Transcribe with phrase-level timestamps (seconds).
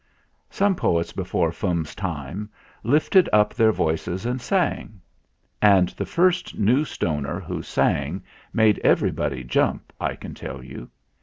[0.49, 2.49] Some poets before Fum's time
[2.81, 4.99] lifted up their voices and sang.
[5.61, 10.89] And the first New Stoner who sang made everybody jump, I can tell you.